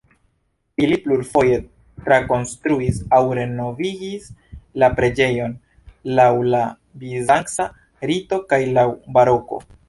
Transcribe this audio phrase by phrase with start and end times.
[0.83, 1.57] Ili plurfoje
[2.07, 4.25] trakonstruis aŭ renovigis
[4.85, 5.53] la preĝejon
[6.21, 6.63] laŭ la
[7.05, 7.69] bizanca
[8.13, 9.63] rito kaj laŭ baroko.